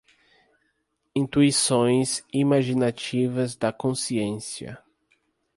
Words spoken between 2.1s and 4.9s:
imaginativas da consciência